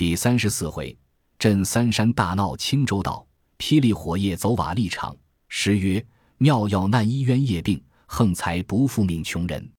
[0.00, 0.96] 第三十四回，
[1.38, 3.26] 镇三山大闹青州道，
[3.58, 5.14] 霹雳火夜走瓦砾场。
[5.50, 6.02] 诗曰：
[6.38, 9.70] 妙药难医冤业病，横财不复命穷人。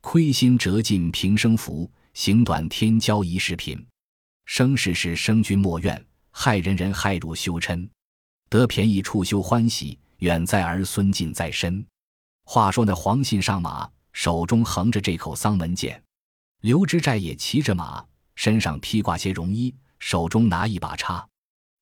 [0.00, 3.80] 亏心折尽平生福，行短天骄一世贫。
[4.44, 7.88] 生世事生君莫怨，害人人害汝羞嗔。
[8.48, 11.86] 得便宜处休欢喜，远在儿孙近在身。
[12.44, 15.96] 话说那黄信上马，手中横着这口丧门剑；
[16.62, 18.04] 刘知寨也骑着马。
[18.40, 21.28] 身上披挂些绒衣，手中拿一把叉。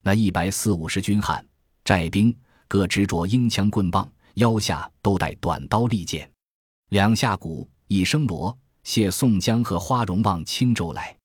[0.03, 1.47] 那一百四五十军汉
[1.85, 6.29] 寨兵，各执着缨枪棍棒，腰下都带短刀利剑。
[6.89, 11.17] 两下鼓，一声锣，谢宋江和花荣往青州来。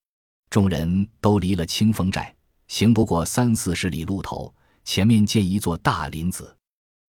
[0.52, 2.32] 众人都离了清风寨，
[2.68, 4.54] 行不过三四十里路头，
[4.86, 6.56] 前面见一座大林子，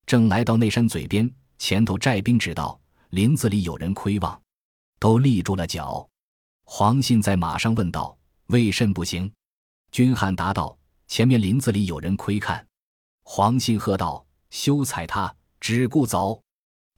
[0.06, 2.80] 正来到那山嘴边，前头寨兵知道
[3.10, 4.40] 林子里有人窥望，
[4.98, 6.08] 都立住了脚。
[6.64, 8.16] 黄信在马上问道
[8.48, 9.30] ：“为甚不行？”
[9.92, 12.66] 军汉答道：“前面林子里有人窥看。”
[13.22, 16.40] 黄信喝道：“休睬他，只顾走！”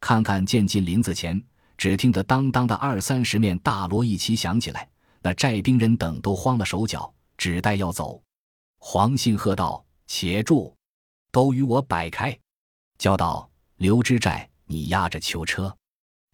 [0.00, 1.42] 看看渐进林子前，
[1.76, 4.88] 只听得当当的二三十面大锣一齐响起来，
[5.20, 8.22] 那寨兵人等都慌了手脚，只待要走。
[8.78, 10.74] 黄信喝道：“且住！
[11.32, 12.38] 都与我摆开！”
[12.98, 15.76] 叫道：“刘知寨，你压着囚车。”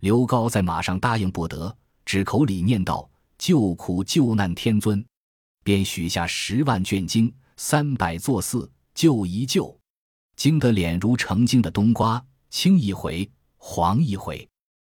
[0.01, 3.09] 刘高在马上答应不得，只口里念道。
[3.43, 5.05] 救苦救难天尊，
[5.65, 9.77] 便许下十万卷经，三百座寺，救一救。
[10.37, 14.49] 惊得脸如成精的冬瓜，青一回，黄一回。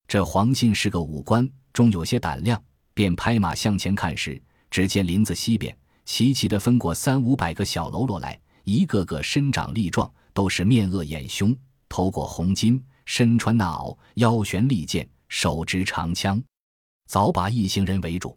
[0.06, 4.38] 这黄信是个武官，终有些胆量，便拍马向前看时，
[4.70, 11.56] 只见林子西边齐齐的分过三五百个小喽啰来，一个个身长力壮，都是面恶眼凶，
[11.88, 16.44] 头裹红巾，身穿那袄，腰悬利剑，手执长枪。
[17.06, 18.36] 早把一行人围住，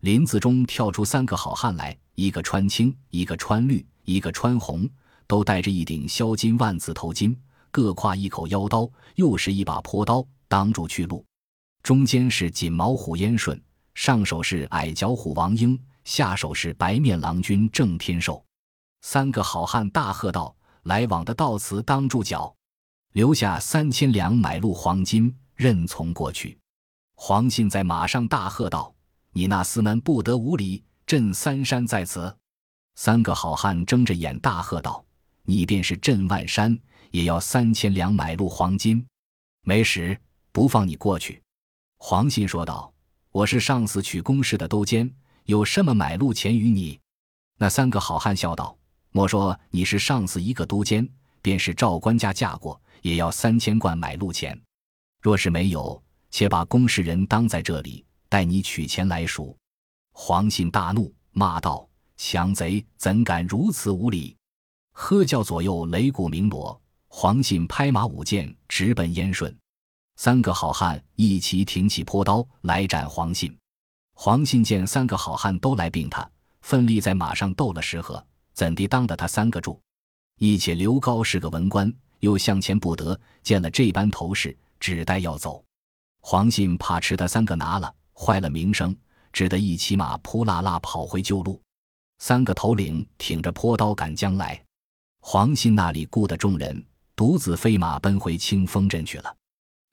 [0.00, 4.88] 林子中跳出三个好汉来，一个穿青，一个穿绿，一个穿红，
[5.26, 7.36] 都戴着一顶削金万字头巾，
[7.70, 11.24] 各挎一口腰刀，又是一把朴刀，挡住去路。
[11.82, 13.58] 中间是锦毛虎燕顺，
[13.94, 18.44] 上手是矮脚虎王英，下手是白面郎君郑天寿。
[19.02, 20.54] 三个好汉大喝道
[20.84, 22.54] ：“来往的到此当住脚，
[23.12, 26.58] 留下三千两买路黄金，任从过去。”
[27.22, 28.94] 黄信在马上大喝道
[29.34, 30.82] ：“你那厮们不得无礼！
[31.04, 32.34] 镇三山在此。”
[32.96, 35.04] 三个好汉睁着眼大喝道
[35.44, 36.76] ：“你便是镇万山，
[37.10, 39.06] 也要三千两买路黄金！
[39.64, 40.18] 没时，
[40.50, 41.42] 不放你过去。”
[42.00, 42.90] 黄信说道
[43.32, 45.14] ：“我是上司取公事的都监，
[45.44, 46.98] 有什么买路钱与你？”
[47.60, 48.74] 那三个好汉笑道
[49.12, 51.06] ：“莫说你是上司一个都监，
[51.42, 54.58] 便是赵官家嫁过，也要三千贯买路钱。
[55.20, 59.56] 若是没有。”且把公事人当在这里，待你取钱来赎。
[60.12, 64.36] 黄信大怒，骂道：“强贼，怎敢如此无礼！”
[64.92, 69.56] 喝叫左右擂鼓鸣锣，黄信拍马舞剑，直奔燕顺。
[70.16, 73.56] 三个好汉一齐挺起朴刀来斩黄信。
[74.14, 76.30] 黄信见三个好汉都来并他，
[76.60, 79.80] 奋力在马上斗了十合，怎地当得他三个住？
[80.38, 85.64] 一且刘高是个文官，又向前不得，见了这般头势，只待要走。
[86.20, 88.94] 黄信怕吃他三个拿了，坏了名声，
[89.32, 91.60] 只得一骑马扑啦啦跑回旧路。
[92.18, 94.62] 三个头领挺着坡刀赶将来，
[95.20, 96.84] 黄信那里顾得众人，
[97.16, 99.34] 独自飞马奔回清风镇去了。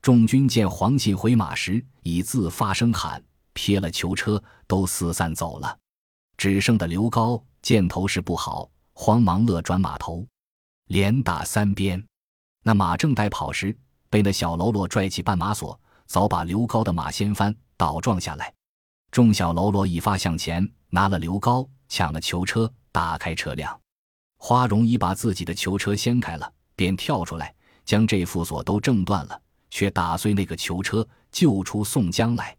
[0.01, 3.23] 众军见黄信回马时，已自发声喊，
[3.53, 5.77] 撇了囚车，都四散走了。
[6.37, 10.27] 只剩的刘高见头势不好，慌忙勒转马头，
[10.87, 12.05] 连打三鞭。
[12.63, 13.75] 那马正待跑时，
[14.09, 15.79] 被那小喽啰拽起绊马索。
[16.07, 18.53] 早把刘高的马掀翻，倒撞下来。
[19.11, 23.79] 众小喽啰一发向前，拿了刘高，抢了囚车，打开车辆。
[24.37, 27.53] 花荣已把自己的囚车掀开了，便跳出来，
[27.85, 32.55] 将这副锁都挣断了，却打碎那个囚车，救出宋江来。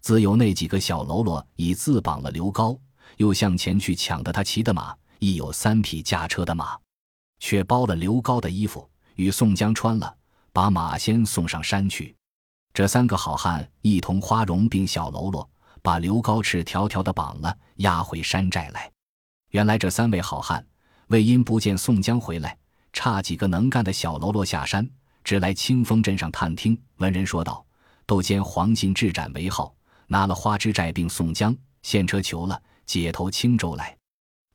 [0.00, 2.78] 自有那几个小喽啰已自绑了刘高，
[3.16, 6.78] 又向前去抢得他骑的马，亦有三匹驾车的马，
[7.40, 10.14] 却包了刘高的衣服，与宋江穿了，
[10.52, 12.14] 把马先送上山去。
[12.74, 15.48] 这三个好汉一同花荣并小喽啰，
[15.80, 18.90] 把刘高赤条条的绑了，押回山寨来。
[19.50, 20.66] 原来这三位好汉
[21.06, 22.58] 为因不见宋江回来，
[22.92, 24.84] 差几个能干的小喽啰下山，
[25.22, 26.76] 只来清风镇上探听。
[26.96, 27.64] 闻人说道
[28.06, 29.72] ：“窦监黄信智斩为号，
[30.08, 33.96] 拿了花枝寨并宋江，现车求了，解投青州来。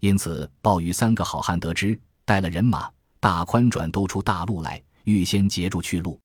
[0.01, 6.19] 因此报与三个好汉得知，带了人马，大宽转都出大路来，预先截住去路。”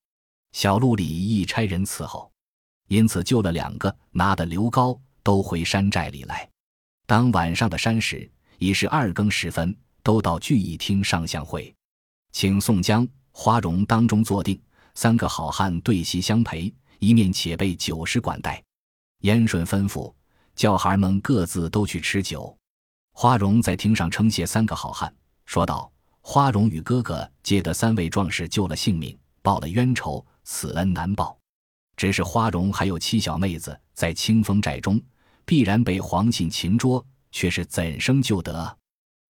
[0.54, 2.30] 小路里一差人伺候，
[2.86, 6.48] 因此救了两个，拿的刘高都回山寨里来。
[7.06, 11.74] 当晚上的山时，已是二更时分，都到聚义厅上相会，
[12.30, 14.62] 请宋江、花荣当中坐定，
[14.94, 18.62] 三个好汉对席相陪，一面且备酒食管待。
[19.22, 20.14] 燕顺吩咐
[20.54, 22.56] 叫孩儿们各自都去吃酒。
[23.12, 25.12] 花荣在厅上称谢三个好汉，
[25.46, 25.90] 说道
[26.22, 31.36] ：“花荣与哥哥借得三位壮士救了性命，报了冤仇，此恩难报。
[31.96, 35.00] 只是花荣还有七小妹子在清风寨中，
[35.44, 38.78] 必然被黄信擒捉，却是怎生救得？”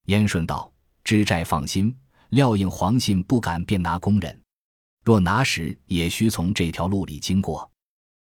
[0.06, 0.72] 燕顺道
[1.04, 1.94] ：“知寨放心，
[2.30, 4.40] 料应黄信不敢便拿工人，
[5.04, 7.70] 若拿时，也需从这条路里经过。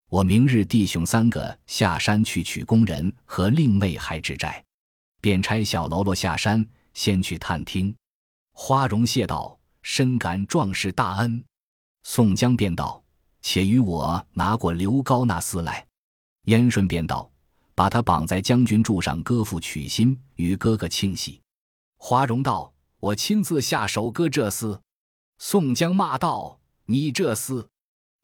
[0.10, 4.64] 我明日弟兄三个下山去取工人和令妹孩至寨。”
[5.22, 7.96] 便差小喽啰下山，先去探听。
[8.52, 11.42] 花荣谢道：“深感壮士大恩。”
[12.04, 13.02] 宋江便道
[13.42, 15.88] ：“且与我拿过刘高那厮来。”
[16.46, 17.32] 燕顺便道
[17.74, 21.42] ：“把他绑在将军柱上，割腹取心，与哥哥庆喜。”
[21.98, 24.80] 花荣道：“我亲自下手割这厮。”
[25.40, 27.66] 宋江骂道：“你这厮！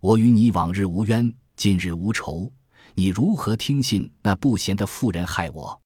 [0.01, 2.51] 我与你往日无冤，今日无仇，
[2.95, 5.81] 你如何听信那不贤的妇人害我？”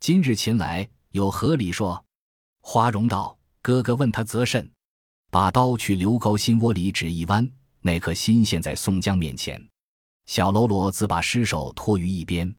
[0.00, 2.04] 今日前来有何理说？
[2.60, 4.70] 花荣道：“哥哥问他则甚。”
[5.30, 7.48] 把刀去刘高心窝里只一弯，
[7.80, 9.64] 那颗心现在宋江面前。
[10.26, 12.52] 小喽啰自把尸首拖于一边。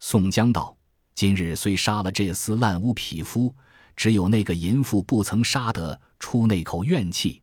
[0.00, 0.74] 宋江道
[1.14, 3.54] ：“今日虽杀了这厮烂污匹夫，
[3.94, 7.42] 只有那个淫妇不曾杀得出那口怨气。”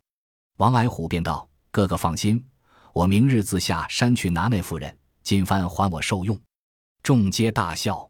[0.58, 2.44] 王矮虎便道：“哥哥放心，
[2.94, 6.40] 我明日自下山去拿那妇人，今番还我受用。”
[7.04, 8.10] 众皆大笑。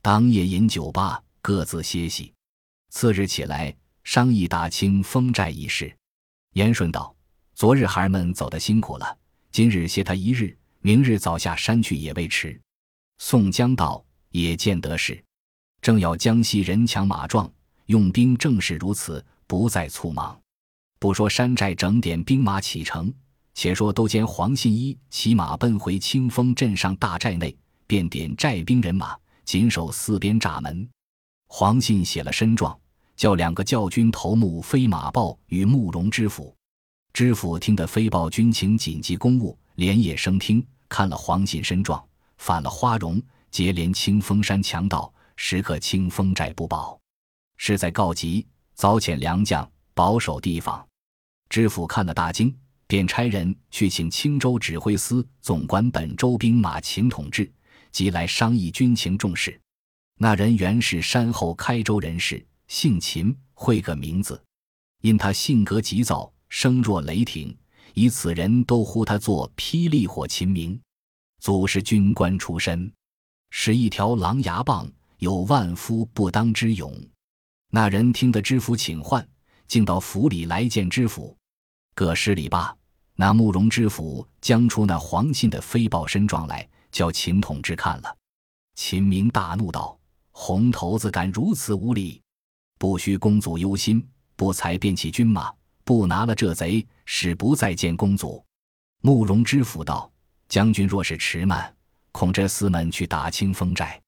[0.00, 2.32] 当夜饮酒罢，各自歇息。
[2.90, 3.74] 次日起来
[4.04, 5.94] 商议打清风寨一事。
[6.54, 7.14] 严顺道
[7.54, 9.16] ：“昨日孩儿们走得辛苦了，
[9.52, 12.60] 今日歇他一日，明日早下山去也未迟。”
[13.18, 15.22] 宋江道：“也见得是。
[15.80, 17.50] 正要江西人强马壮，
[17.86, 20.40] 用兵正是如此，不再匆忙。
[20.98, 23.12] 不说山寨整点兵马启程，
[23.54, 27.56] 且说都监黄信一骑马奔回清风镇上大寨内，
[27.86, 29.16] 便点寨兵人马。”
[29.48, 30.86] 紧守四边闸门，
[31.46, 32.78] 黄信写了申状，
[33.18, 36.54] 叫两个教军头目飞马报与慕容知府。
[37.12, 42.02] 知府听得飞报军情紧急公务，连夜升听，看了黄信身状，
[42.36, 43.20] 反了花荣，
[43.50, 46.96] 结连清风山强盗，时刻清风寨不保，
[47.56, 50.86] 是在告急，早遣良将保守地方。
[51.48, 52.56] 知府看了大惊，
[52.86, 57.50] 便差人去请青州指挥司总管本州兵马秦统制。
[57.90, 59.60] 即来商议军情重事，
[60.18, 64.40] 那人原是山后开州人士，姓秦，会个名字。
[65.00, 67.56] 因他性格急躁，声若雷霆，
[67.94, 70.80] 以此人都呼他做霹雳火秦明。
[71.40, 72.92] 祖是军官出身，
[73.50, 76.94] 使一条狼牙棒，有万夫不当之勇。
[77.70, 79.26] 那人听得知府请唤，
[79.66, 81.36] 竟到府里来见知府。
[81.94, 82.76] 各施礼罢，
[83.14, 86.68] 那慕容知府将出那黄信的飞报申状来。
[86.90, 88.16] 叫秦统志看了，
[88.74, 89.96] 秦明大怒道
[90.32, 92.18] ：“红头子敢如此无礼！
[92.78, 94.02] 不须公祖忧心，
[94.36, 95.52] 不才便起军马，
[95.84, 98.42] 不拿了这贼，使不再见公祖。”
[99.02, 100.10] 慕容知府道
[100.48, 101.72] ：“将军若是迟慢，
[102.12, 104.00] 恐这厮们去打清风寨。”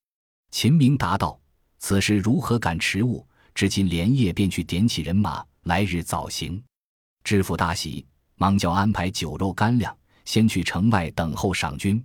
[0.51, 1.39] 秦明答道
[1.79, 3.27] ：“此事如何敢迟误？
[3.55, 6.63] 至今连夜便去点起人马，来日早行。”
[7.23, 8.07] 知府大喜，
[8.37, 12.03] 忙叫安排酒肉干粮，先去城外等候赏军。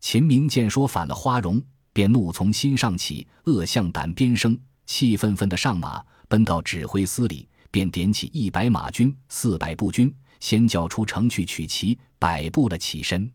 [0.00, 13.30] 秦明见说反了花荣，便怒从心上起，恶向胆边生，气愤愤的上马，奔到指挥司里，便点起一百马军、四百步军，先叫出城去取旗，摆布了起身。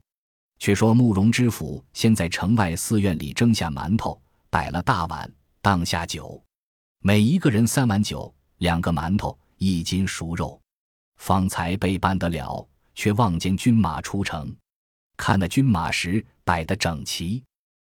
[0.59, 5.31] 却说慕容知府先在城外寺院里蒸下馒头，摆了大碗，
[5.61, 6.41] 当下酒，
[7.03, 10.61] 每一个人三碗酒，两个馒头，一斤熟肉，
[11.17, 14.55] 方才备办得了，却望见军马出城。
[15.17, 17.43] 看那军马时摆得整齐，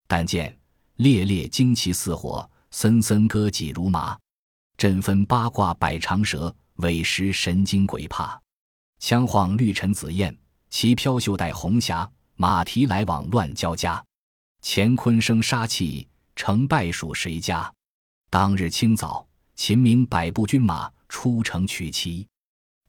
[0.08, 0.58] 但见
[0.98, 4.18] 列列旌旗似火，森森戈戟如麻，
[4.78, 8.40] 阵分八卦百长蛇，尾石神经鬼怕，
[9.00, 10.38] 枪晃绿尘紫焰，
[10.70, 14.04] 旗飘袖带红霞，马蹄来往乱交加，
[14.62, 17.72] 乾坤生杀气，成败属谁家？
[18.30, 22.28] 当日清早，秦明百步军马出城取旗。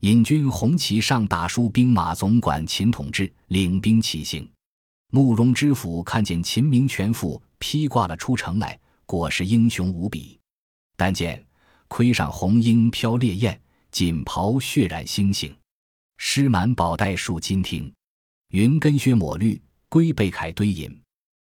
[0.01, 4.49] 引军红旗上打书兵马总管秦统志领兵起行。
[5.11, 10.39] 慕容知府看见秦明全副披挂了出城来，果是英雄无比。
[10.95, 11.43] 但见
[11.87, 15.51] 盔上红缨飘烈焰，锦袍血染星星，
[16.17, 17.91] 狮满宝带束金庭，
[18.49, 20.95] 云根靴抹绿，龟背铠堆银。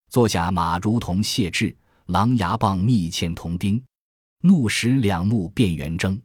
[0.09, 3.83] 坐下马如同谢志，狼牙棒密嵌铜钉，
[4.41, 6.21] 怒使两目变圆睁，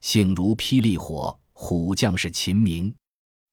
[0.00, 1.34] 性如霹雳火。
[1.54, 2.94] 虎将是秦明。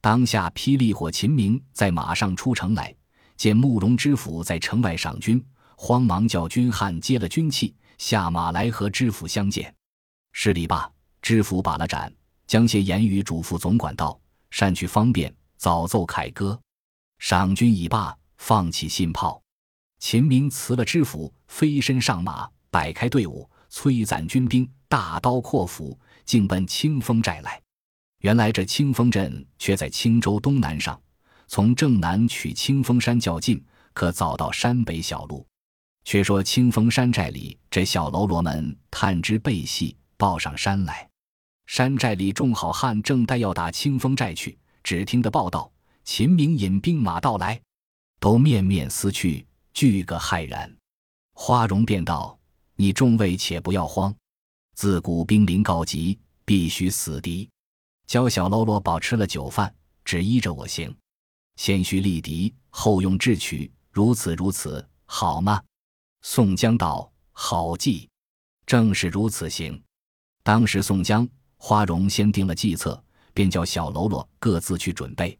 [0.01, 2.94] 当下霹雳火秦明在马上出城来，
[3.38, 5.42] 见慕容知府在城外赏军，
[5.86, 9.75] 慌忙叫军汉接了军器，下马来和知府相见。
[10.32, 10.90] 施礼罢，
[11.22, 12.10] 知府把了盏，
[12.48, 14.18] 将些言语嘱咐总管道
[14.50, 16.58] ：“善去方便，早奏凯歌。”
[17.20, 19.44] 赏军已罢，放起信炮。
[20.00, 27.62] 秦明辞了知府，飞身上马，摆开队伍，催攒军兵，大刀阔斧，竟奔清风寨来。
[28.20, 30.98] 原来这清风镇却在青州东南上，
[31.50, 33.62] 从正南取清风山较近，
[33.92, 35.46] 可早到山北小路。
[36.06, 41.10] 却说清风山寨里这小喽啰们探知背细，报上山来。
[41.66, 45.72] 山寨里众好汉正待要打清风寨去，只听得报道：
[46.04, 47.60] 秦明引兵马到来，
[48.20, 49.46] 都面面思去。
[49.74, 50.72] 俱个骇然，
[51.34, 52.38] 花荣便道
[52.78, 54.14] ：“你众位且不要慌，
[54.76, 57.50] 自古兵临告急，必须死敌。
[58.06, 59.74] 教小喽啰饱吃了酒饭，
[60.06, 60.96] 只依着我行。
[61.56, 65.60] 先须力敌，后用智取，如此如此，好吗？”
[66.25, 68.10] 宋江道：“好计，
[68.65, 69.80] 正是如此行。”
[70.42, 71.27] 当时宋江、
[71.58, 73.01] 花荣先定了计策，
[73.34, 75.38] 便叫小喽啰各自去准备。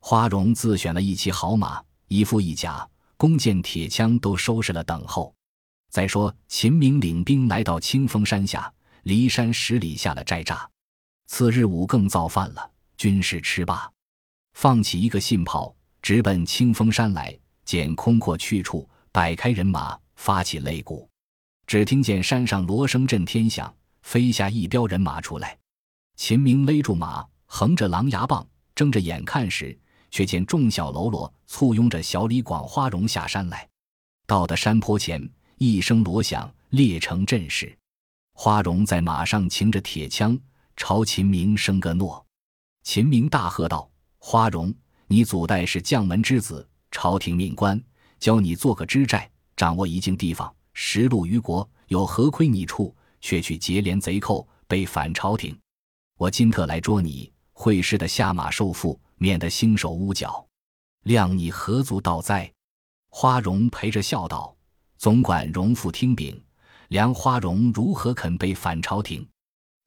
[0.00, 2.88] 花荣自选了一骑好马，一副一甲。
[3.16, 5.34] 弓箭、铁枪都收拾了，等候。
[5.90, 8.72] 再说，秦明领兵来到清风山下，
[9.04, 10.64] 离山十里下了寨栅。
[11.26, 13.90] 次日午更造饭了，军士吃罢，
[14.52, 17.36] 放起一个信炮，直奔清风山来。
[17.64, 21.08] 见空阔去处，摆开人马，发起擂鼓。
[21.66, 25.56] 只听见山上锣声震天响，飞下一彪人马出来。
[26.16, 29.78] 秦明勒住马，横着狼牙棒，睁着眼看时。
[30.10, 33.68] 却见众小喽啰簇拥着小李广、花荣下山来，
[34.26, 37.76] 到的山坡前，一声锣响，列成阵势。
[38.32, 40.38] 花荣在马上擎着铁枪，
[40.78, 42.24] 朝秦明生个诺。
[42.84, 44.74] 秦明大喝道：“花荣，
[45.06, 47.78] 你祖代是将门之子，朝廷命官，
[48.18, 52.96] 教你做个知寨，掌握一境地方，实路于国，有何亏你处？
[53.20, 55.54] 却去结连贼寇，被反朝廷。
[56.16, 60.46] 我今特来捉你，会师的下马受缚。”免得兴手污脚，
[61.02, 62.48] 谅你何足道哉？
[63.08, 64.56] 花荣陪着笑道
[64.96, 66.40] ：“总管荣父听禀，
[66.86, 69.28] 梁花荣如何肯被反朝廷？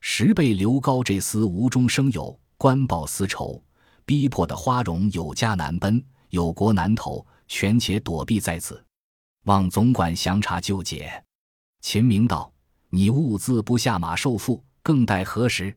[0.02, 3.64] 实被刘高这厮无中生有，官报私仇，
[4.06, 8.84] 逼迫的花荣有家难奔，有国难投，权且躲避在此，
[9.44, 11.24] 望总管详查究解。”
[11.82, 12.52] 秦明道
[12.90, 15.76] ：“你兀自不下马受缚，更待何时？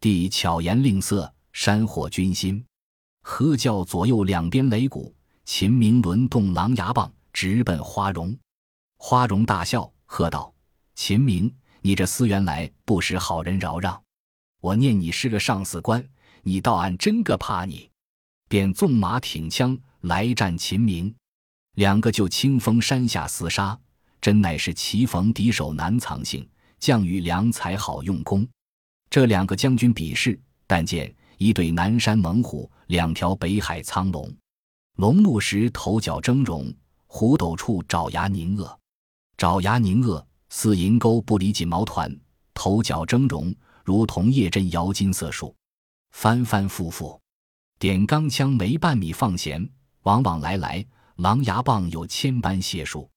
[0.00, 2.64] 帝巧言令色，煽惑军心。”
[3.22, 8.36] 喝叫左右两边擂鼓，秦明轮动狼牙棒，直奔花荣。
[8.98, 10.52] 花荣大笑，喝道
[10.94, 14.00] ：“秦明，你这厮原来不识好人饶让！
[14.60, 16.08] 我念你是个上司官，
[16.42, 17.90] 你倒俺真个怕你！”
[18.48, 21.14] 便纵马挺枪来战秦明。
[21.76, 23.78] 两个就清风山下厮杀，
[24.20, 26.46] 真乃是棋逢敌手难藏性，
[26.78, 28.46] 将遇良才好用功。
[29.10, 31.14] 这两个将军比试，但见。
[31.38, 34.34] 一对南山猛虎，两条北海苍龙。
[34.96, 36.74] 龙目时头角峥嵘，
[37.06, 38.80] 虎斗处爪牙凝恶。
[39.36, 42.10] 爪牙凝恶，似银钩不离锦毛团；
[42.54, 43.54] 头角峥嵘，
[43.84, 45.54] 如同叶针摇金色树。
[46.12, 47.20] 翻翻复复，
[47.78, 49.68] 点钢枪没半米放弦，
[50.04, 50.82] 往往来来，
[51.16, 53.10] 狼牙棒有千般解数。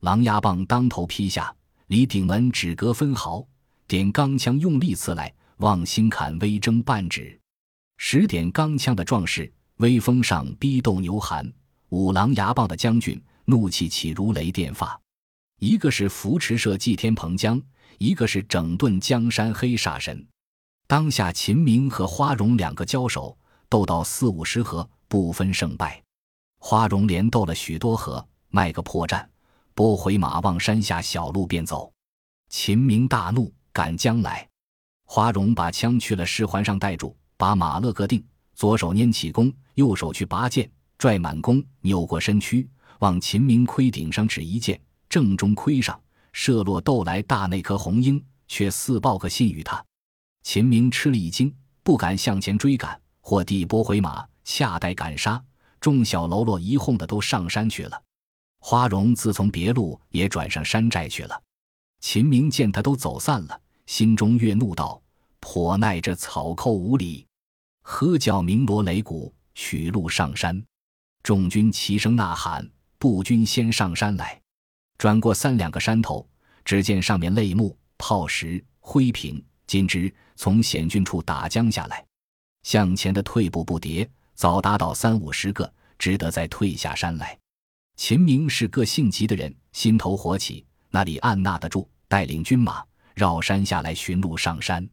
[0.00, 1.54] 狼牙棒当头劈下，
[1.86, 3.46] 离顶门只隔分毫；
[3.86, 7.38] 点钢枪用力刺来，望心坎微睁半指。
[7.96, 11.42] 十点钢枪的壮士，威风上逼斗牛寒；
[11.88, 15.00] 五狼牙棒的将军，怒气起如雷电发。
[15.58, 17.60] 一个是扶持社祭天蓬将，
[17.96, 20.24] 一个是整顿江山黑煞神。
[20.86, 23.36] 当下秦明和花荣两个交手，
[23.70, 26.02] 斗到四五十合，不分胜败。
[26.58, 29.24] 花荣连斗了许多合，卖个破绽，
[29.74, 31.92] 拨回马往山下小路便走。
[32.48, 34.46] 秦明大怒，赶将来。
[35.04, 37.16] 花荣把枪去了石环上带住。
[37.38, 38.20] 把马勒个定，
[38.56, 45.98] 左手拈起弓，右手去拔剑，拽满弓，扭过身躯，往秦明盔顶上指一箭，正中盔上
[46.32, 49.80] 射落斗来大那颗红缨，却似报个信与他。
[50.42, 55.40] 秦明吃了一惊，不敢向前追赶，或地拨回马，恰待赶杀，
[55.80, 58.02] 众小喽啰一哄的都上山去了。
[58.60, 61.42] 花荣自从别路也转上山寨去了。
[62.00, 65.00] 秦明见他都走散了，心中越怒道
[65.40, 67.26] ：“颇耐这草寇无礼！”
[67.82, 70.62] 喝叫鸣锣擂鼓，取路上山。
[71.22, 72.68] 众军齐声呐喊，
[72.98, 74.40] 步军先上山来。
[74.98, 76.28] 转过三两个山头，
[76.64, 82.04] 只见上面泪木、炮石、灰瓶、金枝从险峻处打将下来，
[82.62, 84.08] 向前的退步不迭，
[84.38, 85.68] 早达到三五十个，
[85.98, 87.36] 只得再退下山来。
[87.96, 92.84] 秦明是个性急的人，心头火起，那里按捺得住，带领军马
[93.16, 94.88] 绕山下来寻路上山。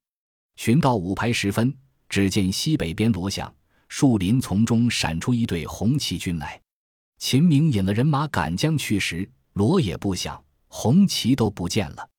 [0.55, 1.71] 寻到五排时分，
[2.09, 3.53] 只见西北边锣响，
[3.87, 6.59] 树林从中闪出一队红旗军来。
[7.19, 12.09] 秦明引了人马赶将去时，锣也不响，红旗都不见了。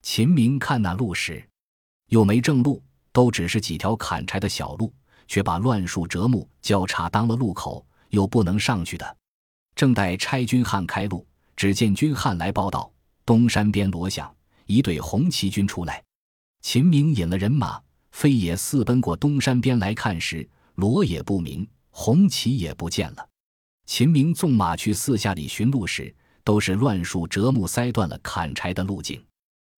[0.00, 1.46] 秦明看那路时，
[2.06, 2.82] 又没正路，
[3.12, 4.90] 都只是几条砍柴的小路，
[5.30, 9.16] 却把乱树折木交叉当了路口，又不能上去的。
[9.76, 12.92] 正待差军汉开路，只见军汉来报道：
[13.24, 14.34] 东山边锣响，
[14.66, 16.02] 一队红旗军出来。
[16.62, 23.24] 秦明引了人马，飞也四奔过东山边来看时，锣也不鸣，红旗也不见了。
[23.86, 29.24] 秦明纵马去四下里寻路时，都是乱树折木塞断了砍柴的路径。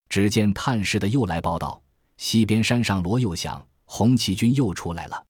[0.09, 1.83] 只见探视的又来报道：
[2.17, 5.23] 西边山上锣又响，红旗军又出来了。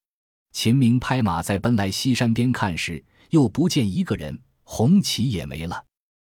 [0.53, 5.85] 秦明拍马在奔来西山边看时，又不见一个人，红旗也没了。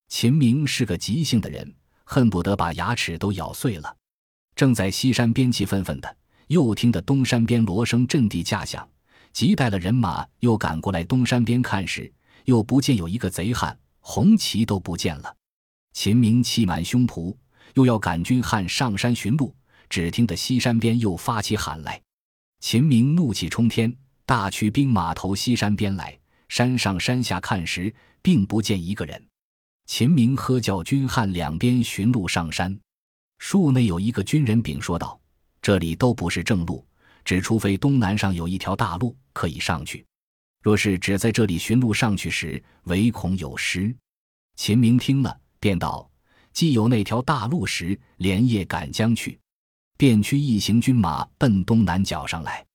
[0.10, 3.96] 秦明是个急性的人，恨不得把牙齿都咬碎了。
[4.56, 8.90] 正在西山边气愤愤的，又听得东山边锣声震地架响，
[9.32, 12.12] 急带了人马又赶过来东山边看时，
[12.46, 15.36] 又不见有一个贼汉，红旗都不见了。
[15.94, 17.36] 秦明气满胸脯，
[17.76, 19.56] 又要赶军汉上山寻路，
[19.90, 22.02] 只听得西山边又发起喊来。
[22.60, 23.96] 秦明怒气冲天，
[24.28, 26.20] 大驱兵马投西山边来。
[26.50, 29.26] 山上山下看时，并不见一个人。
[29.86, 32.78] 秦明喝叫军汉两边寻路上山。
[33.38, 35.18] 树内有一个军人禀说道
[35.62, 36.86] ：“这里都不是正路，
[37.24, 40.06] 只除非东南上有一条大路可以上去。
[40.62, 43.96] 若是只在这里寻路上去时，唯恐有失。”
[44.58, 46.10] 秦明听了，便道
[46.52, 49.40] ：“既有那条大路时，连夜赶将去。”
[49.98, 52.67] 便驱一行军马奔东南角上来。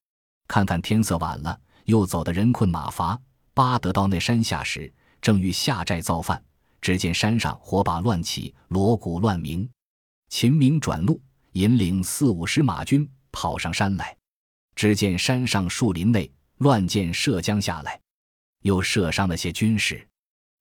[0.48, 3.18] 看看天色晚了，又走得人困马乏，
[3.54, 6.42] 巴得到那山下时，正欲下寨造饭，
[6.80, 9.68] 只见山上火把乱起，锣鼓乱鸣。
[10.28, 11.20] 秦明转路，
[11.52, 14.16] 引领四五十马军跑上山来。
[14.74, 18.00] 只见山上树林内乱箭射将下来，
[18.62, 20.06] 又射伤了些军士。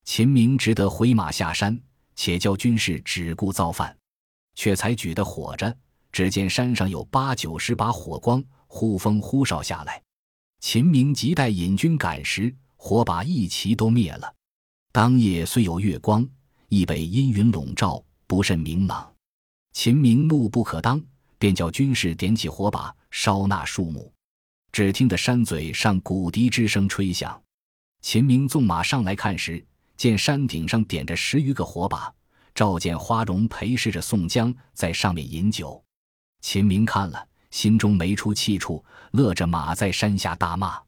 [0.03, 1.79] 秦明只得回马下山，
[2.15, 3.95] 且叫军士只顾造饭，
[4.55, 5.73] 却才举得火着。
[6.11, 10.01] 只见山上有八九十把火光，呼风呼哨下来。
[10.61, 14.33] 秦明急待引军赶时，火把一齐都灭了。
[14.93, 16.25] 当夜虽有月光，
[16.69, 19.13] 亦被阴云笼罩，不甚明朗。
[19.73, 21.03] 秦明怒不可当，
[21.37, 24.11] 便叫军士点起火把烧那树木。
[24.71, 27.39] 只听得山嘴上鼓笛之声吹响。
[28.01, 29.63] 秦明纵马上来看时，
[29.97, 32.11] 见山顶上点着十余个火把，
[32.55, 35.83] 照见花荣陪侍着宋江在上面饮酒。
[36.39, 40.81] 秦明看了，心中没出气处，勒着马在山下大骂。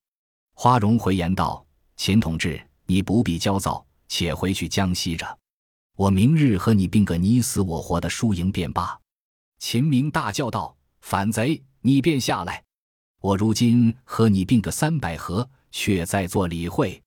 [0.55, 5.37] 花荣回言道：“秦同志，你不必焦躁，且回去江西着。”
[5.95, 8.99] 我明日和你并个你死我活的输赢便罢。
[9.59, 12.63] 秦明大叫道：“反贼，你便下来！
[13.21, 17.01] 我如今和你并个三百合，却在做理会。”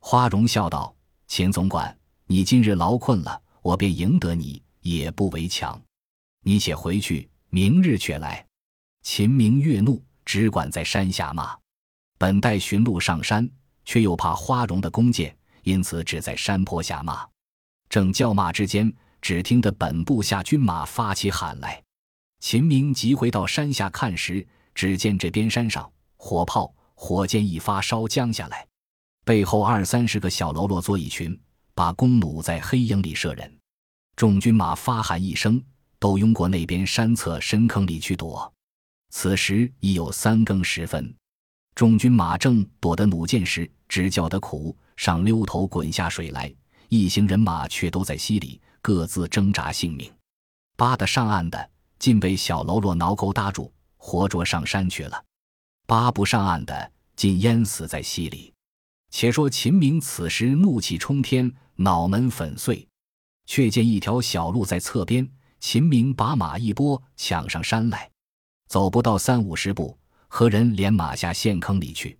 [0.00, 0.94] 花荣笑道
[1.28, 5.80] ：“秦总管，你今日劳困了，我便赢得你，也不为强。
[6.42, 8.44] 你且回去，明日却来。”
[9.04, 11.54] 秦明越怒，只管在山下骂。
[12.18, 13.48] 本待寻路上山，
[13.84, 17.24] 却又怕花荣的弓箭，因此只在山坡下骂。
[17.90, 18.90] 正叫骂之间，
[19.20, 21.80] 只听得本部下军马发起喊来。
[22.40, 28.66] 秦明急回到山下看时，只见这边山上火炮、火箭一发烧将下来，
[29.22, 31.38] 背后二三十个小喽啰作一群，
[31.74, 33.58] 把弓弩在黑影里射人。
[34.16, 35.62] 众军马发喊一声，
[35.98, 38.50] 都拥过那边山侧深坑里去躲。
[39.16, 41.14] 此时已有三更时分，
[41.76, 46.52] 众军马正躲得弩箭时，只叫得苦，上溜头滚下水来。
[46.88, 50.12] 一行人马却都在溪里各自挣扎性命，
[50.76, 55.22] 扒得上岸的尽被小喽啰挠钩搭住，活捉上山去了；
[55.86, 58.52] 扒不上岸的尽淹死在溪里。
[59.10, 62.86] 且说秦明此时怒气冲天，脑门粉碎，
[63.46, 65.30] 却见一条小路在侧边。
[65.60, 68.10] 秦明把马一拨，抢上山来，
[68.68, 69.96] 走不到三五十步，
[70.28, 72.18] 何人连马下陷坑里去，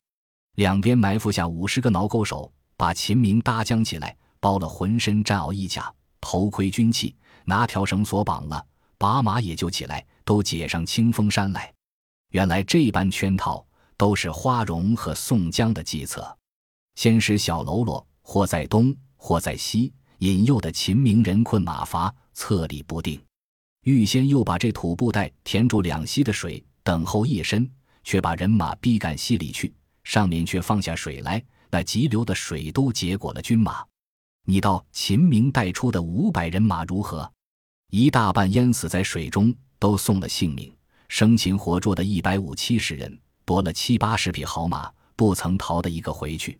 [0.56, 4.16] 两边埋伏下五十个挠钩手，把秦明搭将起来。
[4.40, 8.62] 包了浑身战袄衣甲，头盔军器，拿条绳索绑了，
[8.98, 11.72] 把马也就起来，都解上清风山来。
[12.28, 16.36] 原来这般圈套都是花荣和宋江的计策。
[16.96, 23.18] 先使小喽啰或在东，或在西，引诱的秦明人困马乏，侧立不定。
[23.84, 27.70] 预先又把这土布袋填住两溪的水，等候夜深，
[28.02, 29.72] 却把人马逼赶溪里去，
[30.04, 33.84] 上面却放下水来，那急流的水都结果了军马。
[34.46, 37.30] 你道秦明带出的五百人马如何？
[37.90, 40.70] 一大半淹死在水中，都送了性命；
[41.08, 46.58] 生擒活捉的一百五七十人，夺了七八十匹好马，不曾逃的一个回去。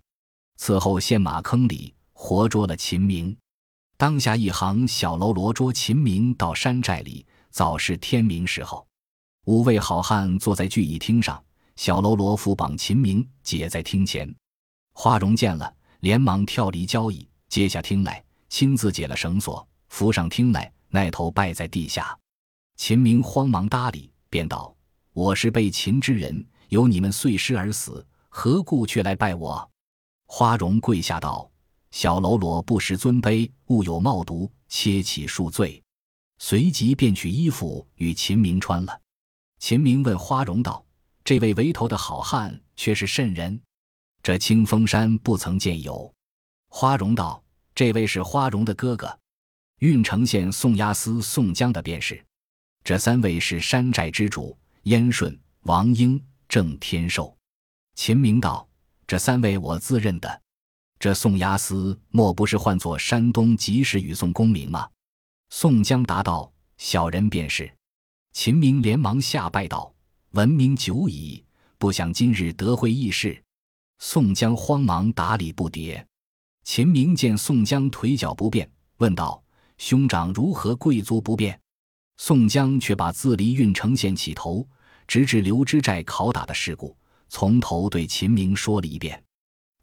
[0.56, 3.34] 此后陷马坑里，活捉了秦明。
[4.04, 8.86] 当下一行小喽啰捉秦明到山寨里，早是天明时候。
[9.46, 11.42] 五位好汉坐在聚义厅上，
[11.76, 14.30] 小喽啰缚绑秦明，解在厅前。
[14.92, 22.14] 花荣见了，连忙跳离交椅，接下厅来，亲自解了绳索，扶上厅来，那头拜在地下。
[22.76, 24.76] 秦明慌忙搭理，便道
[25.14, 29.70] ：“我是被秦之人，由你们碎尸而死，何故却来拜我？”
[30.28, 31.50] 花荣跪下道。
[31.94, 35.80] 小喽啰不识尊卑，误有冒渎，切起恕罪。
[36.40, 39.00] 随即便取衣服与秦明穿了。
[39.60, 40.84] 秦明问花荣道
[41.22, 43.62] ：“这位围头的好汉却是甚人？
[44.24, 46.12] 这清风山不曾见有。”
[46.68, 47.40] 花荣道
[47.76, 49.16] ：“这位是花荣的哥哥，
[49.78, 52.20] 郓城县宋押司宋江的便是。
[52.82, 57.38] 这三位是山寨之主：燕顺、王英、郑天寿。”
[57.94, 58.68] 秦明道
[59.06, 60.42] ：“这三位我自认的。”
[60.98, 64.88] 这宋押司莫不是唤作山东及时雨宋公明吗？
[65.50, 67.70] 宋江答道：“小人便是。”
[68.32, 69.94] 秦明连忙下拜道
[70.32, 71.44] ：“闻名久矣，
[71.78, 73.40] 不想今日得会义士。”
[74.00, 76.04] 宋江慌忙打礼不迭。
[76.64, 79.42] 秦明见宋江腿脚不便，问道
[79.78, 81.58] ：“兄长如何贵足不便？”
[82.16, 84.66] 宋江却把自离郓城县起头，
[85.06, 86.96] 直至刘知寨拷打的事故，
[87.28, 89.23] 从头对秦明说了一遍。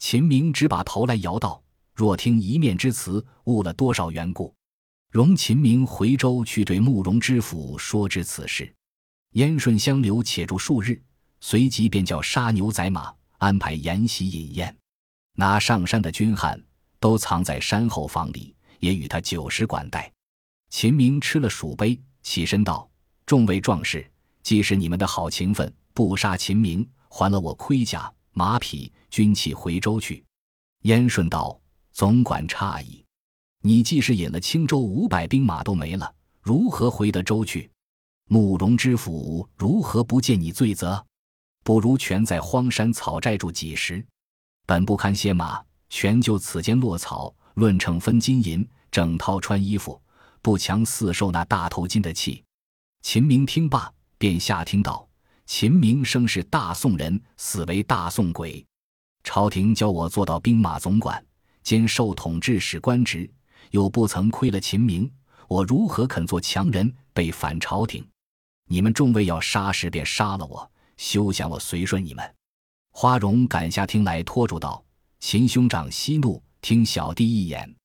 [0.01, 1.61] 秦明只把头来摇道
[1.93, 4.51] ：“若听一面之词，误了多少缘故。”
[5.11, 8.73] 容秦明回州去对慕容知府说知此事。
[9.33, 10.99] 燕顺相留且住数日，
[11.39, 14.75] 随即便叫杀牛宰马，安排筵席饮宴，
[15.35, 16.59] 拿上山的军汉
[16.99, 20.11] 都藏在山后房里，也与他酒食管待。
[20.71, 22.89] 秦明吃了数杯，起身道
[23.27, 24.09] ：“众位壮士，
[24.41, 30.25] 既是你们的好情分，不杀秦明，还了我盔甲。”马匹、军器回州去。
[30.83, 31.59] 燕顺道
[31.93, 33.05] ：“总管诧异，
[33.61, 37.69] 你既是引了青州五百兵马都没了，如何回得州去？
[38.29, 41.05] 慕容知府如何不见你罪责？
[41.63, 44.03] 不如全在荒山草寨住几时？
[44.65, 50.01] 本不堪歇马，全就此间落草，论秤分金银，整套穿衣服，
[50.41, 52.43] 不强似受那大头巾的气。”
[53.03, 55.07] 秦明听罢，便下听道。
[55.45, 58.65] 秦明生是大宋人，死为大宋鬼。
[59.23, 61.23] 朝廷教我做到兵马总管，
[61.63, 63.29] 兼受统制使官职，
[63.69, 65.09] 又不曾亏了秦明，
[65.47, 68.05] 我如何肯做强人，被反朝廷？
[68.67, 72.35] 你们众位要杀时便杀了我，休想我随顺你们。
[72.91, 74.83] 花荣赶下厅来，拖住道
[75.19, 77.75] ：“秦兄长息怒，听小弟一言。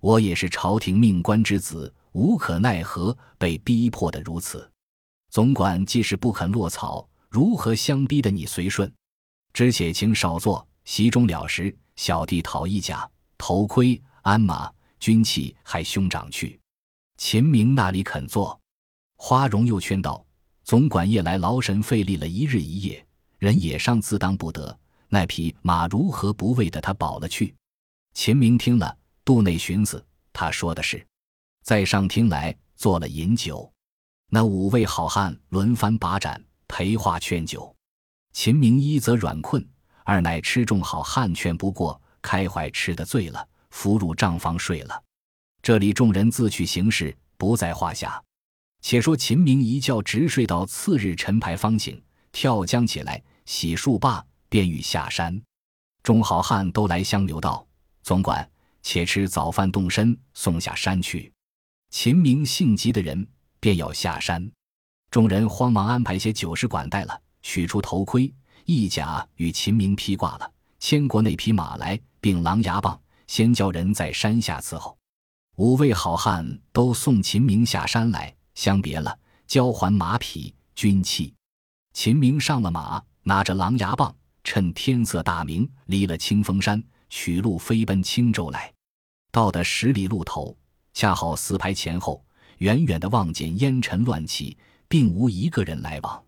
[0.00, 4.70] 我也是朝廷命官之子，无可奈何，被逼迫的如此。”
[5.30, 8.92] 总管既是不肯落草，如何相逼的你随顺？
[9.52, 16.60] 只且请少坐，席中了时，小弟讨一甲、头盔、鞍马、军器，还兄长去。
[17.16, 18.58] 秦明那里肯坐？
[19.16, 20.24] 花荣又劝道
[20.64, 23.06] ：“总管夜来劳神费力了一日一夜，
[23.38, 24.76] 人也上自当不得，
[25.08, 27.54] 那匹马如何不为得他保了去？”
[28.12, 31.04] 秦明听了，肚内寻思，他说的是，
[31.62, 33.72] 在上厅来做了饮酒。
[34.28, 37.74] 那五位好汉轮番把盏陪话劝酒，
[38.32, 39.66] 秦明一则软困，
[40.04, 45.02] 二乃吃众好汉劝不过，开怀吃得醉了，伏入帐房睡了。
[45.60, 48.22] 这里众人自去行事，不在话下。
[48.80, 55.42] 且说秦明一觉直睡到次日晨牌方醒，跳江起来，洗漱罢，便欲下山。
[56.02, 57.66] 众好汉都来相留道
[58.04, 58.48] ：“总管，
[58.82, 61.32] 且吃早饭动身，送下山去。”
[61.90, 63.26] 秦明性急的人。
[63.60, 64.46] 便要下山，
[65.10, 68.30] 众人慌忙安排些酒食管待了，取出头盔、
[68.64, 74.96] 义甲与秦明披挂了，牵过那匹马来，并狼牙棒，先叫人在山下伺候。
[75.56, 81.32] 五位好汉都送秦明下山来，相别了，交还马匹、军器。
[81.92, 88.72] 秦明上了马，拿着狼牙棒，趁天色大明，离了清风山，取路飞奔青州来。
[89.30, 90.56] 到的十里路头，
[90.92, 92.24] 恰好四排前后。
[92.58, 94.56] 远远的望见烟尘乱起，
[94.88, 96.24] 并无一个人来往。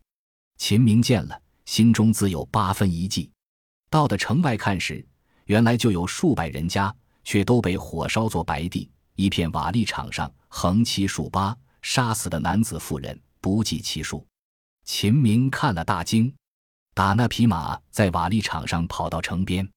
[0.58, 3.30] 秦明见了，心中自有八分一计。
[3.90, 5.06] 到的城外看时，
[5.44, 14.26] 原来就有数百人家，却都被火烧作白地，一片瓦砾场上横七竖八，杀死的男子妇人不计其数。
[14.84, 16.32] 秦明看了大惊，
[16.94, 19.68] 打那匹马在瓦砾场上跑到城边，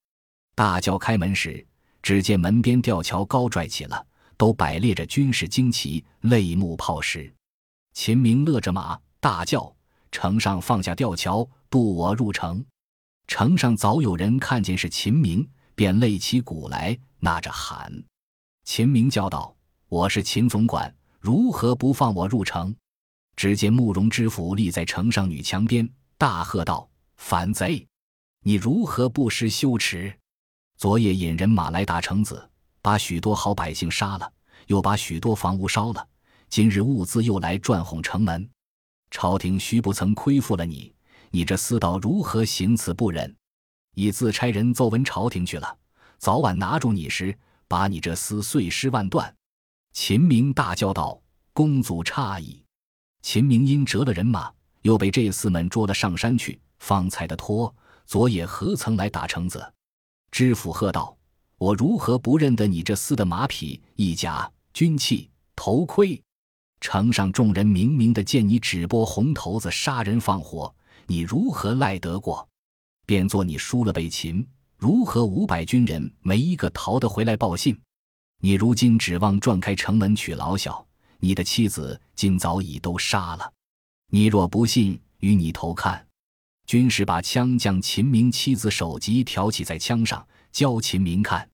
[0.56, 1.66] 大叫开门时，
[2.02, 4.06] 只见门边吊桥高拽起了，
[4.38, 7.34] 都摆列着军事旌旗、泪目炮石。
[7.94, 9.76] 秦明勒着马，大叫
[10.12, 12.66] ：“城上放下吊桥，渡我入城！”
[13.28, 17.92] 城上早有人看见是秦明，便擂起鼓来，呐着喊。
[18.64, 19.56] 秦明叫道
[19.88, 22.76] ：“我是秦总管，如何不放我入城？”
[23.38, 27.88] 只见慕容知府立在城上女墙边，大喝道：“反贼！
[28.44, 30.14] 你如何不识羞耻？
[30.78, 32.50] 昨夜引人马来打城子，
[32.82, 34.34] 把许多好百姓杀了，
[34.68, 36.08] 又把许多房屋烧了。
[36.50, 38.50] 今日物资又来转哄城门，
[39.12, 40.94] 朝廷须不曾亏负了你，
[41.32, 43.36] 你这厮道如何行此不忍？
[43.96, 45.78] 已自差人奏闻朝廷去了，
[46.18, 47.38] 早晚拿住你时。”
[47.70, 49.32] 把你这厮碎尸万段！
[49.94, 51.22] 秦明大叫道
[51.54, 52.64] ：“公祖诧异。”
[53.22, 57.72] 秦明因折了人马，又被这厮们捉了上山去，方才的托。
[58.08, 59.72] 昨夜何曾来打城子？
[60.32, 61.16] 知府喝道
[61.60, 66.20] ：“我如何不认得你这厮的马匹、衣甲、军器、头盔？
[66.82, 70.74] 城上众人明明的见你只拨红头子杀人放火，
[71.10, 72.48] 你如何赖得过？
[73.08, 77.78] 便做你输了被擒。”如何五百军人没一个逃得回来报信？
[78.40, 80.88] 你如今指望撞开城门娶老小，
[81.20, 83.52] 你的妻子今早已都杀了。
[84.10, 86.08] 你若不信，与你投看。
[86.66, 91.50] 军士把枪将秦明妻子首级挑起在枪上，教秦明看。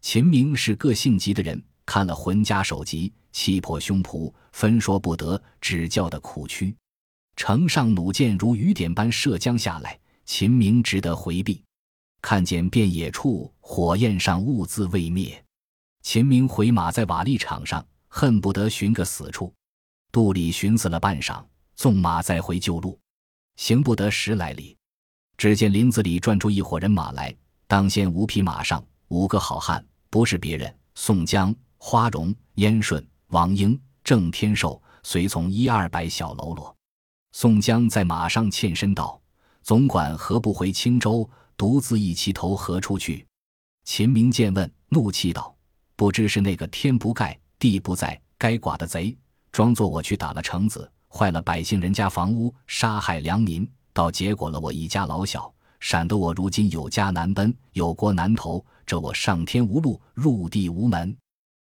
[0.00, 6.74] 秦明是个性急的人，看了浑家首级，气破胸脯，分说不得，只叫得苦屈。
[7.36, 11.62] 城上弩箭如雨点般射将下来，秦明只得回避。
[12.20, 15.44] 看见遍野处火焰上兀自未灭，
[16.02, 19.52] 秦明回马在瓦砾场上，恨不得寻个死处。
[20.12, 22.98] 肚里寻思了半晌，纵马再回旧路，
[23.56, 24.76] 行不得十来里，
[25.36, 27.34] 只见林子里转出一伙人马来。
[27.66, 36.76] 当先五匹马上五个好汉，不是别人，宋江、花荣、燕顺、王英、郑天寿，随从一二百小喽啰。
[37.32, 39.20] 宋江在马上欠身道
[39.62, 43.24] ：“总管何不回青州？”独自一骑投何处去？
[43.84, 45.54] 秦明见问，怒气道
[45.96, 49.16] ：“不知是那个天不盖地不在该剐的贼，
[49.52, 61.16] 装作我去打了城子，坏了百姓人家房屋，杀害良民，倒结果了我一家老小，闪得我如今有家难奔，有国难投，这我上天无路，入地无门。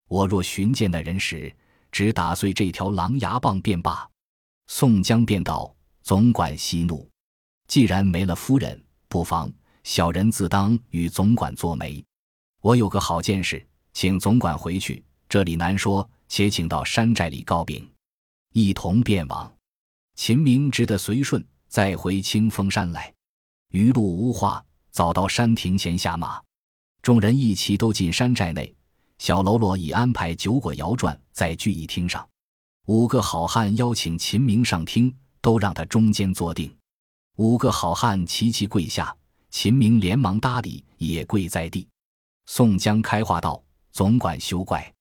[0.08, 1.54] 我若寻见那人时，
[1.92, 4.08] 只打碎这条狼牙棒便罢。”
[4.68, 7.10] 宋江便道：“总管息怒，
[7.68, 9.52] 既然没了夫人，不妨。”
[9.84, 12.02] 小人自当与总管作媒，
[12.62, 17.86] 我有个好见识，请总管回去，这里难说，且请到山寨里告禀，
[18.54, 19.54] 一同便往。
[20.16, 23.14] 秦明只得随顺，再回清风山来。
[23.72, 26.42] 余路无话，早到山亭前下马，
[27.02, 28.74] 众人一齐都进山寨内。
[29.18, 32.26] 小喽啰已安排酒果摇转在聚义厅上，
[32.88, 36.70] 五个好汉邀请秦明上厅，都让他中间坐定。
[37.38, 39.16] 五个好汉齐齐跪下。
[39.50, 41.88] 秦明连忙搭理，也跪在地。
[42.48, 44.92] 宋江开话道：“总管休怪，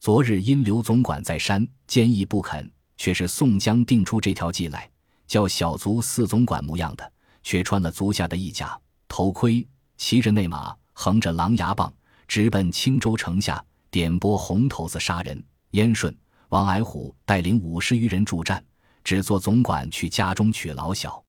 [0.00, 4.90] 昨日因刘总管在山坚毅不肯，却是宋江定出这条计来，
[5.26, 7.12] 叫小卒四总管模样的，
[7.44, 9.66] 却穿了足下的衣甲、头盔，
[9.96, 11.90] 骑着内马，横着狼牙棒，
[12.26, 15.42] 直奔青州城下，点拨红头子杀人。
[15.70, 16.14] 燕顺、
[16.52, 18.62] 王矮虎带领五十余人助战，
[19.02, 21.24] 只做总管去家中取老小，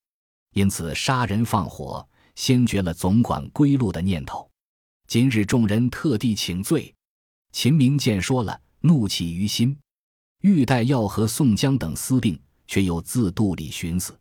[0.54, 2.06] 因此杀人放火。”
[2.36, 4.50] 先绝了总管归路的念头。
[5.08, 6.92] 今日众人特地请罪，
[7.52, 9.78] 秦明见说了，怒气于心，
[10.42, 14.20] 欲待要和宋江等私定，却又自肚里寻思：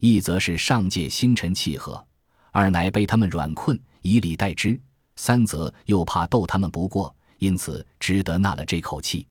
[0.00, 2.04] 一则是上界星辰契合，
[2.50, 4.76] 二乃被他们软困，以礼待之；
[5.14, 9.24] 三则又怕斗他们不过，因此只得纳了这口气，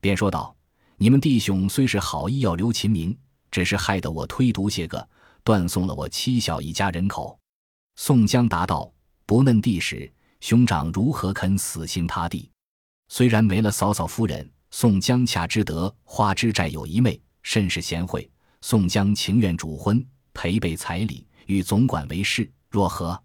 [0.00, 0.54] 便说道
[0.96, 3.16] ：“你们弟兄虽是好意要留秦明，
[3.50, 5.08] 只是害得我推毒些个，
[5.44, 7.38] 断送了我妻小一家人口。”
[7.96, 8.90] 宋江答道
[9.26, 10.10] ：“不嫩地时，
[10.40, 12.50] 兄长如何肯死心塌地？
[13.08, 18.28] 虽然没了嫂嫂夫人，宋江恰知得花枝寨有一妹，甚是贤惠。
[18.62, 23.20] 宋江情愿主婚，赔备彩礼，与总管为氏，若何？”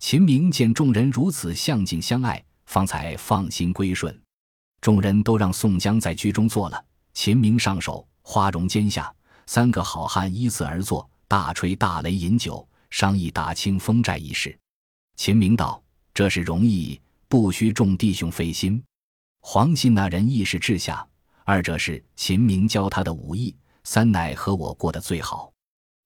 [0.00, 4.16] 秦明见众人如此相敬相爱，方才放心归顺。
[4.80, 6.84] 众人都让宋江在居中坐了。
[7.14, 9.12] 秦明上手，花荣肩下，
[9.46, 12.66] 三个好汉依次而坐，大吹大擂，饮酒。
[12.90, 14.58] 商议打清风寨一事，
[15.14, 15.82] 秦明道
[16.14, 18.82] ：“这是容易，不需众弟兄费心。”
[19.44, 21.06] 黄信那人义士治下，
[21.44, 25.52] 二者是秦明教他的武艺，三乃和我过得最好。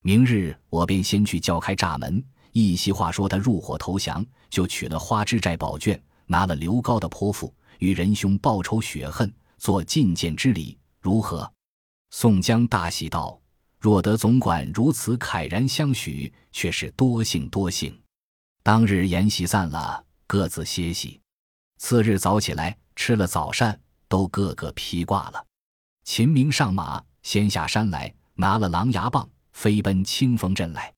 [0.03, 11.53] 明日我便先去叫开闸门，一席话说他入伙投降，就取了花枝寨宝卷，拿了刘高的泼妇，与仁兄报仇雪恨，做觐见之礼，如何？
[12.11, 13.37] 宋江大喜道
[13.77, 18.01] ：“若得总管如此慨然相许，却是多幸多幸。”
[18.63, 21.21] 当日筵席散了，各自歇息。
[21.79, 25.45] 次日早起来，吃了早膳，都个个披挂了。
[26.05, 30.95] 秦明上马，先下山来，拿了狼牙棒，飞奔清风镇来。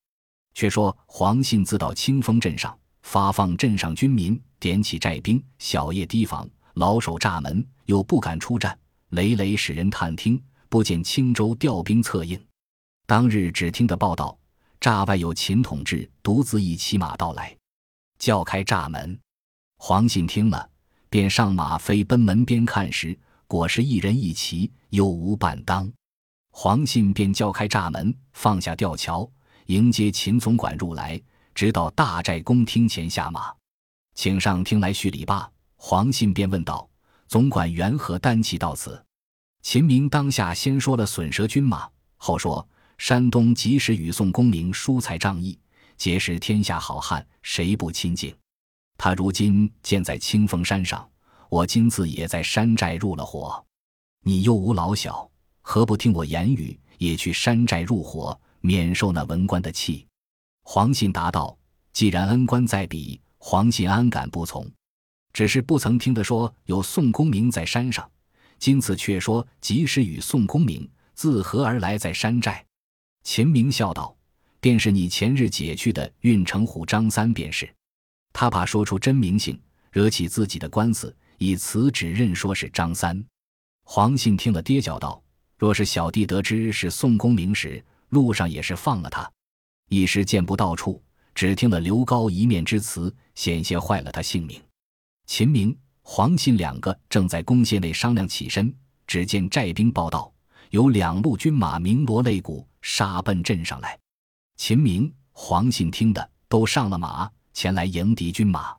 [0.53, 8.79] 却说黄信自到清风镇上，发放镇上军民，点起寨兵，小夜提防，老守栅门，又不敢出战，
[9.11, 12.41] 累累使人探听，不见青州调兵策应。
[13.07, 14.37] 当日只听得报道。
[14.81, 17.57] 栅外有秦统治独自一骑马到来，
[18.19, 19.19] 叫开栅门。
[19.79, 20.69] 黄信听了，
[21.09, 25.91] 便上马飞奔门边看时，果是一人一骑，又无半当。
[26.51, 29.27] 黄信便叫开栅门，放下吊桥，
[29.67, 31.19] 迎接秦总管入来，
[31.55, 33.55] 直到大寨公厅前下马，
[34.15, 35.51] 请上厅来叙礼罢。
[35.87, 36.89] 黄信便问道
[37.29, 39.05] ：“总管缘何单骑到此？”
[39.61, 42.67] 秦明当下先说了损蛇军马，后说。
[42.97, 45.59] 山东及时与宋公明疏财仗义，
[45.99, 48.35] 结识天下好汉，谁不亲近？
[48.97, 51.07] 他如今建在清风山上，
[51.51, 53.63] 我今自也在山寨入了伙。
[54.23, 60.07] 你又无老小，何不听我言语，也去山寨入伙，免受那文官的气？
[60.63, 61.55] 黄信答道
[61.93, 64.67] ：“既然恩官在彼，黄信安敢不从？
[65.35, 68.09] 只是不曾听得说有宋公明在山上，
[68.59, 72.65] 今次却说及时与宋公明自何而来在山寨？”
[73.25, 74.17] 秦明笑道
[74.61, 77.69] ：“便是你前日解去的运城虎张三便是。
[78.33, 83.23] 他怕说出真名姓，惹起自己的官司，以此指认说是张三。”
[83.85, 85.21] 黄信听了，跌脚道
[85.59, 89.29] ：“若是小弟得知是宋公明时，路上也是放了他。
[89.89, 91.03] 一时见不到处，
[91.35, 94.63] 只听了刘高一面之词，险些坏了他性命。”
[95.27, 98.75] 秦明、黄信两个正在公廨内商量起身，
[99.07, 100.33] 只见寨兵报道。
[100.71, 103.99] 有两路军马鸣锣擂鼓杀奔镇上来，
[104.57, 108.75] 秦明、黄信听的都上了马前来迎敌军马。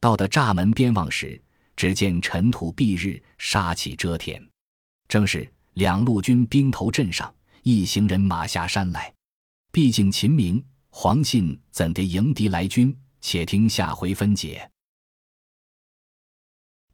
[0.00, 1.40] 到的栅门边望时，
[1.76, 4.44] 只见尘土蔽日，杀气遮天。
[5.08, 9.12] 正是两路军兵头镇上，一行人马下山来。
[9.70, 12.96] 毕竟秦明、黄信怎地迎敌来军？
[13.20, 14.68] 且听下回分解。